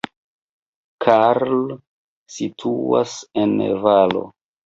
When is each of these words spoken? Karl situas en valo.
Karl 1.05 1.75
situas 2.37 3.13
en 3.45 3.55
valo. 3.87 4.27